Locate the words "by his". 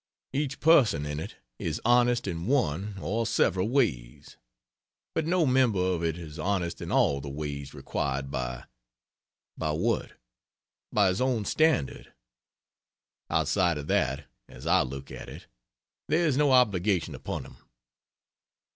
10.91-11.21